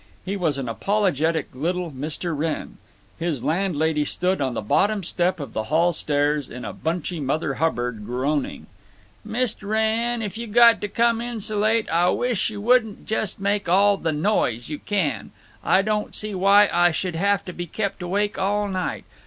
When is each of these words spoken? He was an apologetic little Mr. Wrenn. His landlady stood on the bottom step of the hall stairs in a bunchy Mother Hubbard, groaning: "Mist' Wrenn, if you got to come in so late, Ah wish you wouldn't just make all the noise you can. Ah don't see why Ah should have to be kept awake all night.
He 0.25 0.35
was 0.35 0.57
an 0.57 0.67
apologetic 0.67 1.49
little 1.53 1.91
Mr. 1.91 2.35
Wrenn. 2.35 2.77
His 3.19 3.43
landlady 3.43 4.03
stood 4.03 4.41
on 4.41 4.55
the 4.55 4.61
bottom 4.61 5.03
step 5.03 5.39
of 5.39 5.53
the 5.53 5.65
hall 5.65 5.93
stairs 5.93 6.49
in 6.49 6.65
a 6.65 6.73
bunchy 6.73 7.19
Mother 7.19 7.53
Hubbard, 7.53 8.03
groaning: 8.03 8.65
"Mist' 9.23 9.61
Wrenn, 9.61 10.23
if 10.23 10.39
you 10.39 10.47
got 10.47 10.81
to 10.81 10.87
come 10.87 11.21
in 11.21 11.39
so 11.39 11.59
late, 11.59 11.87
Ah 11.91 12.11
wish 12.11 12.49
you 12.49 12.59
wouldn't 12.59 13.05
just 13.05 13.39
make 13.39 13.69
all 13.69 13.95
the 13.95 14.11
noise 14.11 14.69
you 14.69 14.79
can. 14.79 15.29
Ah 15.63 15.83
don't 15.83 16.15
see 16.15 16.33
why 16.33 16.67
Ah 16.73 16.89
should 16.89 17.13
have 17.13 17.45
to 17.45 17.53
be 17.53 17.67
kept 17.67 18.01
awake 18.01 18.39
all 18.39 18.67
night. 18.67 19.03